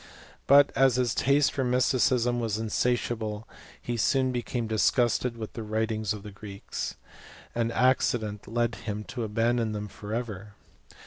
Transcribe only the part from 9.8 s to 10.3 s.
fofi•